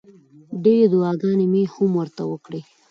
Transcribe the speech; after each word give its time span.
ډېرې 0.63 0.85
دوعاګانې 0.93 1.45
مې 1.51 1.63
هم 1.73 1.89
ورته 1.99 2.23
وکړې. 2.31 2.61